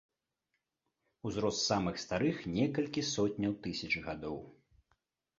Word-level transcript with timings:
Узрост 1.29 1.59
самых 1.71 1.95
старых 2.03 2.37
некалькі 2.57 3.03
сотняў 3.09 3.53
тысяч 3.67 3.91
гадоў. 4.07 4.37